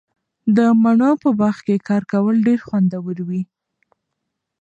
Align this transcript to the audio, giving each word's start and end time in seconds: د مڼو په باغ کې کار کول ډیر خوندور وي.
د 0.55 0.57
مڼو 0.81 1.11
په 1.23 1.29
باغ 1.39 1.55
کې 1.65 1.75
کار 1.87 2.03
کول 2.11 2.35
ډیر 2.47 2.59
خوندور 2.67 3.17
وي. 3.27 3.41